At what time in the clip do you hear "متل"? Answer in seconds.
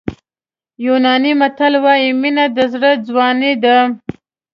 1.39-1.73